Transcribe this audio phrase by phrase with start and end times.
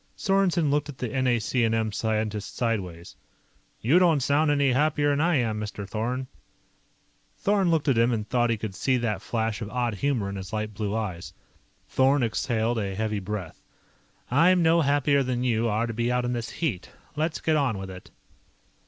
[0.17, 3.15] Sorensen looked at the NAC&M scientist sideways.
[3.81, 5.87] "You don't sound any happier'n I am, Mr.
[5.87, 6.25] Thorn."
[7.37, 10.37] Thorn looked at him and thought he could see that flash of odd humor in
[10.37, 11.33] his light blue eyes.
[11.87, 13.61] Thorn exhaled a heavy breath.
[14.31, 16.89] "I'm no happier than you are to be out in this heat.
[17.15, 18.09] Let's get on with it."